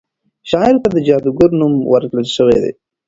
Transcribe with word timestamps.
شاعر 0.49 0.75
ته 0.83 0.89
د 0.95 0.97
جادوګر 1.07 1.49
نوم 1.59 1.73
ورکړل 1.93 2.27
شوی 2.35 2.57
دی. 2.63 2.71